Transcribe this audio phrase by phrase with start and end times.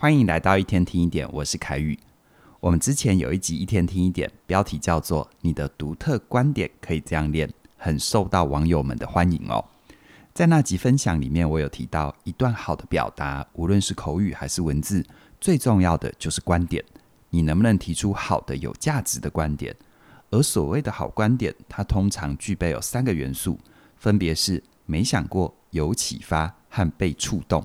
[0.00, 1.98] 欢迎来到一天听一点，我是凯宇。
[2.58, 7.46] 我们之前有一集一天听一点，标题叫做“你的独特观点可以这样练”，
[7.76, 9.62] 很受到网友们的欢迎哦。
[10.32, 15.04] 在那集分享里面，我有提到一段好的表达，无论是口语还是文字，
[15.38, 16.82] 最重要的就是观点。
[17.28, 19.76] 你能不能提出好的、有价值的观点？
[20.30, 23.58] 而所谓的好观点，它通常具备有三个元素，
[23.98, 27.62] 分别是没想过、有启发和被触动。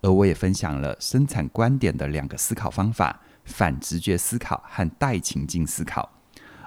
[0.00, 6.10] 而我也分享了生产观点的两个思考方法：反直觉思考和带情境思考。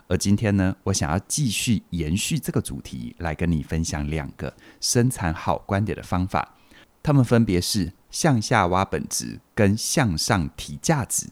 [0.08, 6.56] 而今天呢，我想要继续延续这个主题，来跟你分享两个生产好观点的方法。
[7.02, 11.28] 它们分别是向下挖本质跟向上提价值。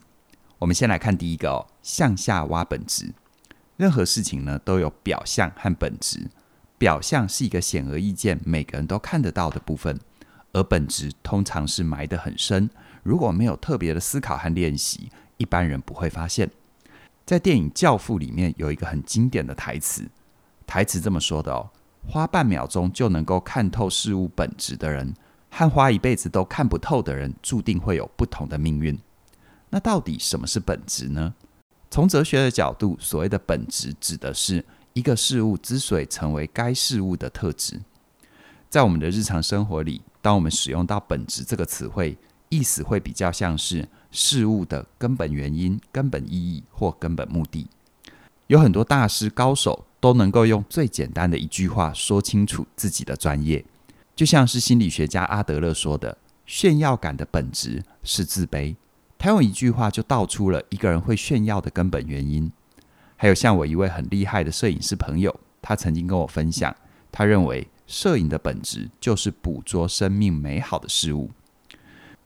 [0.58, 3.14] 我们先来看第一个哦，向下挖本质。
[3.76, 6.30] 任何事情呢，都有表象和本质。
[6.78, 10.00] 表象是一个显而易见、每个人都看得到的部分，
[10.52, 12.70] 而本质通常是埋得很深。
[13.04, 16.50] 如果没有特别的思考和练习，一般人不会发现。
[17.26, 20.10] 在电影《教父》里面有一个很经典的台词，
[20.66, 21.70] 台词这么说的哦
[22.10, 25.14] ：“花半秒钟就能够看透事物本质的人，
[25.52, 28.98] 和花一辈子都看不透的人，注定会有不同的命运。”
[29.70, 31.36] 那到底什么是本质呢？
[31.92, 37.80] 从哲学的角度，所谓的本质指的是一个事物之所以成为该事物的特质。
[38.70, 42.18] 在我们的日常生活里，当我们使用到“本质”这个词汇，
[42.50, 47.68] 意思会比较像是事物的根本原因、根本意义或根本目的。
[48.48, 53.64] 有很多大师高手都能够用最简单的一句话说清楚自己的专业，
[54.16, 58.76] 就像是心理学家阿德勒说的：“炫耀感的本质是自卑。”
[59.20, 62.52] 他用一句话就道出了一个人会炫耀的根本原因。
[63.16, 66.74] 还有像我一位很厉害的摄影师朋友，他曾经跟我分享，
[67.12, 71.32] 他认为摄影的本质就是捕捉生命美好的事物。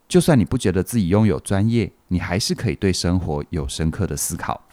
[0.09, 4.67] 就算你不觉得自己拥有专业，你还是可以对生活有深刻的思考。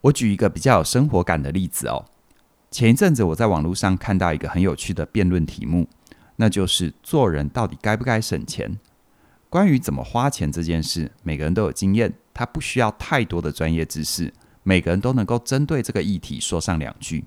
[0.00, 2.06] 我举一个比较有生活感的例子哦。
[2.70, 5.86] 前一阵子我在网络上看到一个很有趣的辩论题目，
[6.36, 8.78] 那就是做人到底该不该省钱？
[9.50, 14.32] 关于怎么花钱这件事，每个人都有经验，他不需要太多的专业知识，
[14.64, 17.24] 每个人都能够针对这个议题说上两句。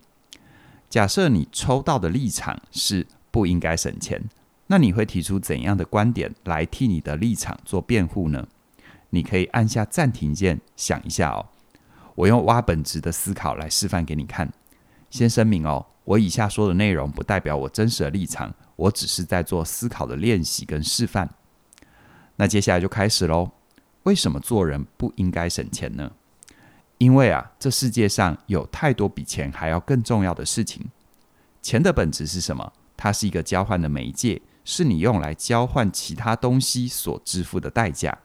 [0.90, 4.24] 假设你抽到的立场是不应该省钱，
[4.68, 8.48] 那你会提出怎样的观点来替你的立场做辩护呢？
[9.10, 11.46] 你可以按下暂停键，想一下哦。
[12.16, 14.52] 我用挖本质的思考来示范给你看。
[15.10, 21.30] 先声明哦，我以下说的内容不代表我真实的立场，我只是在做思考的练习跟示范。
[22.36, 23.52] 那接下来就开始喽。
[24.04, 26.12] 为什么做人不应该省钱呢？
[26.98, 30.90] 因为啊，这世界上有太多比钱还要更重要的事情。
[31.62, 32.74] 钱的本质是什么？
[32.96, 38.18] 它是一个交换的媒介，是你用来交换其他东西所支付的代价。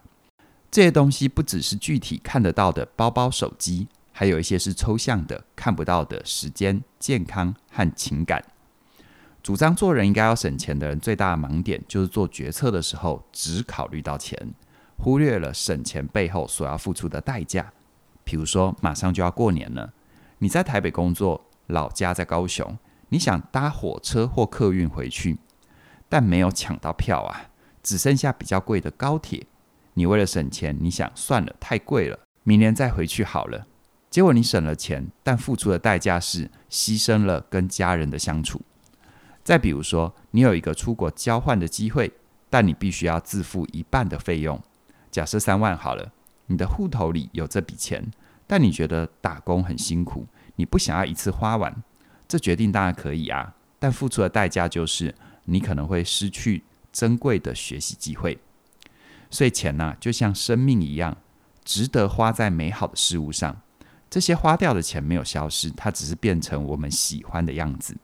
[0.70, 8.42] 这些东西不只是具体看得到的包包、手机，还有一些是抽象的、看不到的时间、健康和情感。
[9.42, 14.54] 主张做人应该要省钱的人，最大的盲点就是做决策的时候只考虑到钱，
[14.96, 17.70] 忽略了省钱背后所要付出的代价。
[18.24, 19.92] 比如说，马上就要过年了，
[20.38, 22.78] 你在台北工作，老家在高雄，
[23.08, 25.38] 你想搭火车或客运回去，
[26.08, 27.50] 但没有抢到票啊，
[27.82, 29.46] 只剩下比较贵的高铁。
[29.94, 33.66] 你为了省钱，你想算了，太贵了，明年再回去好了。
[34.08, 38.60] 结果你省了钱，但付出的代价是牺牲了跟家人的相处。
[39.42, 42.12] 再比如说，你有一个出国交换的机会，
[42.48, 44.62] 但你必须要自付一半的费用。
[45.10, 46.12] 假设三万好了，
[46.52, 48.12] 你的户头里有这笔钱，
[48.46, 50.26] 但你觉得打工很辛苦，
[50.56, 51.82] 你不想要一次花完。
[52.28, 55.14] 这决定当然可以啊，但付出的代价就是
[55.46, 58.38] 你可能会失去珍贵的学习机会。
[59.30, 61.16] 所以钱呢，就像生命一样，
[61.64, 63.62] 值得花在美好的事物上。
[64.10, 67.96] 这些花掉的钱没有消失，它只是变成我们喜欢的样子。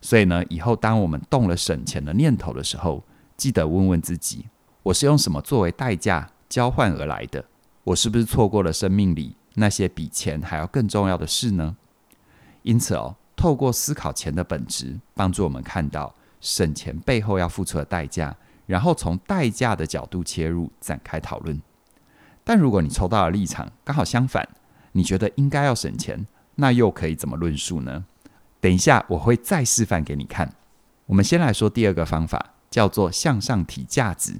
[0.00, 3.04] 所以呢，以后当我们动了省钱的念头的时候，
[3.36, 4.46] 记得问问自己：
[4.84, 7.44] 我是用什么作为代价交换而来的？
[7.88, 11.74] 我是不是错过了生命里那些比钱还要更重要的事呢？
[12.62, 18.36] 因此哦，透过思考钱的本质，帮助我们看到省钱背后要付出的代价，
[18.66, 21.58] 然后从代价的角度切入展开讨论。
[22.44, 24.46] 但如果你抽到的立场刚好相反，
[24.92, 26.26] 你觉得应该要省钱，
[26.56, 28.04] 那又可以怎么论述呢？
[28.60, 30.52] 等一下，我会再示范给你看。
[31.06, 34.34] 我们先来说第二个方法，叫做向上提价值。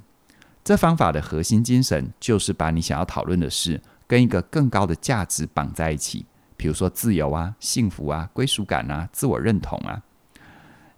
[0.68, 6.26] 这方法的核心精神就是把你想要讨论的事跟一个更高的价值绑在一起，
[6.58, 10.02] 比如说自由啊、幸福啊、归属感啊、自我认同啊。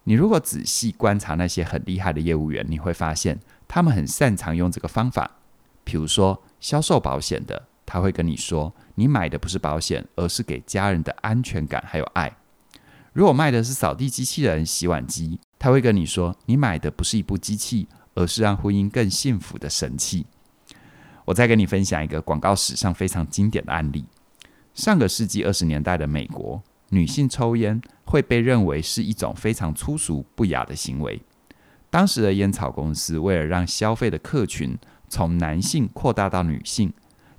[0.02, 3.38] 你如果仔细观察那些很厉害的业务员，你会发现
[3.68, 5.30] 他们很擅长用这个方法。
[5.84, 12.36] 比如说销售保险的，他会跟你说，你买的不是保险，而是给家人的安全感还有爱。
[13.12, 17.86] 如果卖的是扫地机器人、洗碗机，他会跟你说，你买的不是一部机器，
[18.20, 20.26] 而是让婚姻更幸福的神器。
[21.24, 24.04] 我再跟你分享一个广告史上非常经典的案例：
[24.74, 31.22] 上个世纪二十年代的美国，女性抽烟会被认为是一种非常粗俗不雅的行为。
[31.88, 34.76] 当时的烟草公司为了让消费的客群
[35.08, 36.92] 从男性扩大到女性，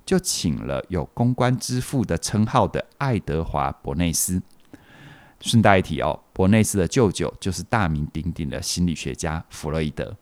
[0.04, 4.42] 就请了有公关之父的称号的爱德华·伯内斯。
[5.40, 10.16] 顺带一提哦，伯内斯的舅舅就是大名鼎鼎的心理学家弗洛伊德。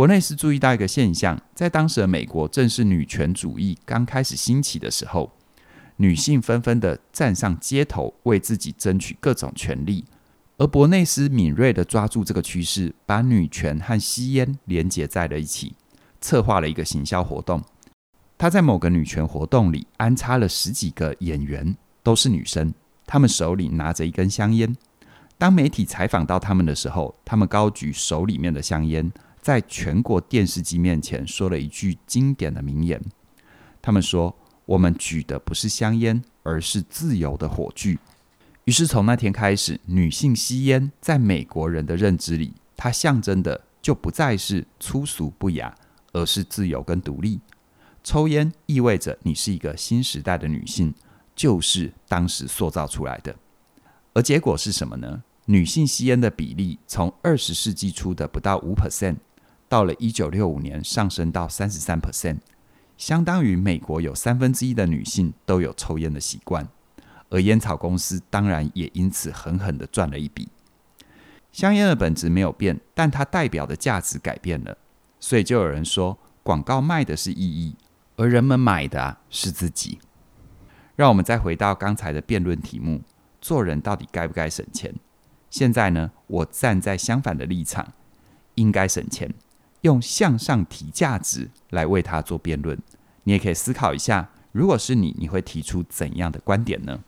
[0.00, 5.30] 伯内斯注意到一个现象，在当时的美国，正是女权主义刚开始兴起的时候，
[5.96, 10.06] 女性纷纷的站上街头，为自己争取各种权利。
[10.56, 15.74] 而伯内斯敏锐的抓住这个趋势，把女权和吸烟连结在了一起，
[16.18, 17.62] 策划了一个行销活动。
[18.38, 22.72] 他在某个女权活动里安插了十几个演员，都是女生。
[23.04, 24.74] 他们手里拿着一根香烟，
[25.36, 33.00] 当媒体采访到他们的时候，他们高举手里面的香烟，在全国电视机面前说了一句经典的名言。
[33.82, 37.98] 他们说：“我们举的不是香烟，而是自由的火炬。”
[38.64, 45.74] 于是从那天开始，女性吸烟在美国人的认知里，它象征的就不再是粗俗不雅，
[46.12, 47.40] 而是自由跟独立。
[48.02, 50.94] 抽烟意味着你是一个新时代的女性。
[51.36, 53.34] 就是当时塑造出来的，
[54.12, 55.22] 而结果是什么呢？
[55.46, 59.16] 女性吸烟的比例从二十世纪初的不到五 percent，
[59.70, 62.38] 到了一九六五年上升到三十三 percent，
[62.98, 66.66] 相当于美国有三分之一的女性都有抽烟的习惯，
[67.28, 70.48] 而烟草公司当然也因此狠狠地赚了一笔。
[71.52, 74.76] 香烟的本质没有变，但它代表的价值改变了，
[75.20, 77.76] 所以就有人说，广告卖的是意义，
[78.16, 80.00] 而人们买的，是自己。
[80.96, 83.02] 让我们再回到刚才的辩论题目：
[83.40, 84.92] 做人到底该不该省钱？
[85.48, 87.92] 现在呢，我站在相反的立场，
[88.56, 89.32] 应该省钱，
[89.82, 92.78] 用向上提价值来为他做辩论。
[93.24, 97.00] 你也可以思考一下，如果是你，你会提出怎样的观点呢？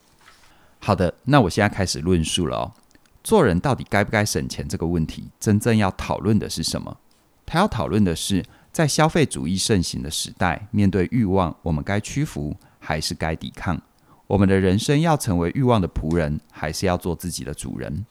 [0.79, 2.73] 好的，那我现在开始论述了哦。
[3.23, 6.99] 做人到底该不该省钱这个问题，真正要讨论的是什么？
[7.47, 13.81] 他要讨论的是，在消费主义盛行的时代，面对欲望，我们该屈服，还是该抵抗？
[14.27, 18.05] 我们的人生要成为欲望的仆人，还是要做自己的主人？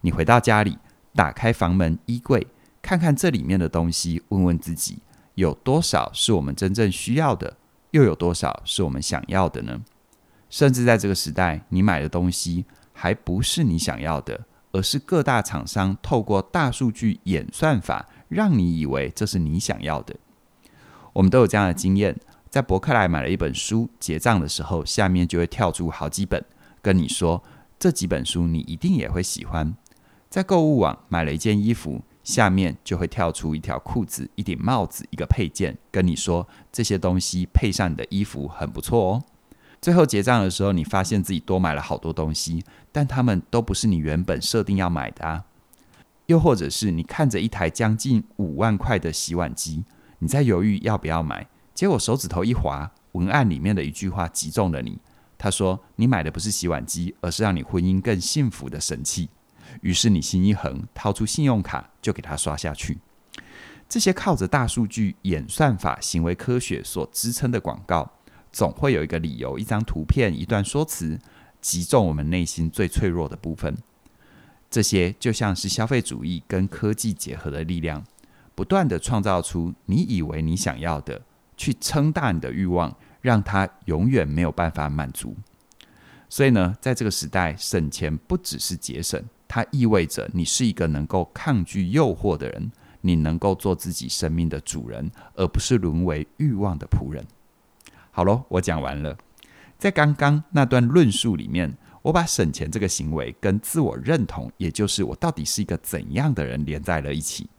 [0.00, 0.76] 你回到家里，
[1.14, 2.46] 打开房门、衣柜，
[2.82, 4.98] 看看这里面的东西，问问自己：
[5.36, 7.56] 有多少是我们真正需要的？
[7.92, 9.80] 又有多少是我们想要的呢？
[10.50, 20.16] 甚至在这个时代，你买的东西还不是你想要的，而是各大厂商透过大数据演算法，让你以为这是你想要的。
[21.12, 22.18] 我们都有这样的经验。
[22.50, 26.44] 在博客来买了一本书，结账的时候，下面就会跳出好几本，
[26.82, 27.42] 跟你说
[27.78, 29.74] 这几本书你一定也会喜欢。
[30.28, 39.24] 在购物网买了一件衣服，下面就会跳出一条裤子、一顶帽子、一个配件，跟你说这些东西配上你的衣服很不错哦。
[39.80, 45.44] 最后结账的时候，你发现自己多买了好多东西，但他们都不是你原本设定要买的啊。
[46.26, 49.84] 又或者是你看着一台将近五万块的洗碗机，
[50.20, 51.48] 你在犹豫要不要买。
[51.74, 55.00] 结果手指头一滑，文案里面的一句话击中了你。
[55.36, 59.28] 他说：“你买的不是洗碗机，而是让你婚姻更幸福的神器。”
[59.80, 62.98] 于是你心一横，掏出信用卡就给他刷下去。
[63.88, 68.10] 这些靠着大数据演算法、行为科学所支撑的广告，
[68.52, 71.18] 总会有一个理由、一张图片、一段说辞，
[71.60, 73.76] 击中我们内心最脆弱的部分。
[74.70, 78.02] 这些就像是消费主义跟科技结合的力量，
[78.54, 81.22] 不断地创造出你以为你想要的。
[81.54, 85.36] 去撑大你的欲望，让它永远没有办法满足。
[86.28, 89.22] 所以呢，在这个时代，省钱不只是节省，
[89.54, 97.22] 它意味着你是一个能够抗拒诱惑的人，你能够做自己生命的主人，而不是沦为欲望的仆人。
[98.10, 99.14] 好喽，我讲完了。
[99.76, 107.50] 在刚刚那段论述里面，我把省钱这个行为跟自我认同，也就是我到底是一个怎样的人，连在了一起。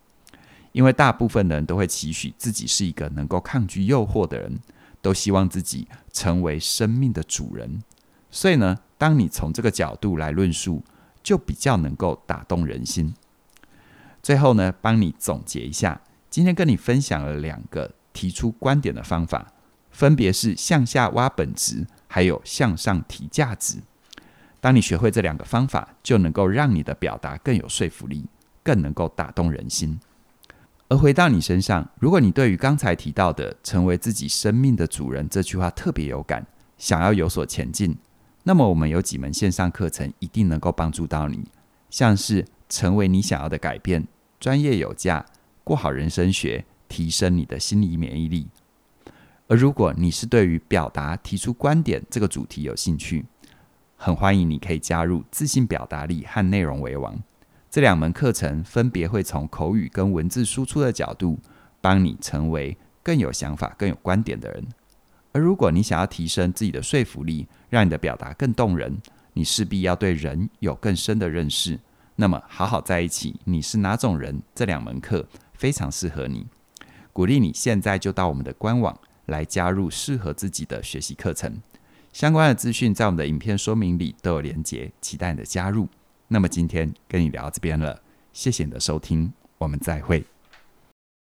[0.72, 4.58] 因为大部分人都会期许自己是一个能够抗拒诱惑的人，
[5.00, 7.84] 都希望自己成为生命的主人。
[8.32, 10.82] 所以呢，当你从这个角度来论述，
[11.24, 13.14] 就比较能够打动人心。
[14.22, 19.52] 最后呢，帮你总结一下，今天跟你分享了两个提出观点的方法，
[19.90, 23.80] 分别是向下挖本质，还有向上提价值。
[24.60, 28.26] 当你学会这两个方法，就能够让你的表达更有说服力，
[28.64, 30.00] 更能够打动人心。
[30.88, 36.46] 而回到你身上，如果你对于刚才提到的“成为自己生命的主人”这句话特别有感，
[36.78, 37.98] 想要有所前进，
[38.44, 41.46] 那么我们有几门线上课程一定能够帮助到你，
[41.90, 44.06] 像是成为你想要的改变、
[44.40, 45.26] 专业有价、
[45.64, 48.48] 过好人生学、提升你的心理免疫力。
[49.48, 53.26] 而如果你是对于表达、提出观点这个主题有兴趣，
[53.96, 57.18] 很欢迎你可以加入自信表达力和内容为王。
[57.70, 61.40] 这两门课程分别会从口语跟文字输出的角度，
[61.80, 64.68] 帮你成为更有想法、更有观点的人。
[65.34, 68.98] 而如果你想要提升自己的说服力，让你的表达更动人，
[69.34, 71.78] 你势必要对人有更深的认识。
[72.16, 74.42] 那么，好好在一起，你是哪种人？
[74.56, 76.46] 这两门课非常适合你。
[77.12, 81.60] 鼓励你现在就到我们的官网来加入适合自己的学习课程。
[82.12, 85.88] 相关的资讯在我们的影片说明里都有连结，期待你的加入。
[86.28, 88.00] 那么今天跟你聊到这边了，
[88.32, 90.33] 谢谢你的收听，我们再会。